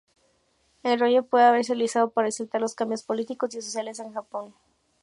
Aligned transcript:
El 0.81 0.99
rollo 0.99 1.21
pudo 1.21 1.43
haberse 1.43 1.73
realizado 1.75 2.09
para 2.09 2.25
resaltar 2.25 2.59
los 2.59 2.73
cambios 2.73 3.03
políticos 3.03 3.53
y 3.53 3.61
sociales 3.61 3.99
en 3.99 4.11
Japón. 4.11 4.55